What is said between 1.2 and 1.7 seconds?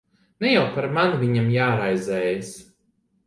viņam